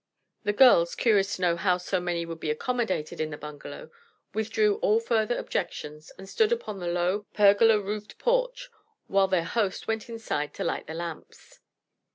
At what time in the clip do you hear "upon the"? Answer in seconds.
6.51-6.87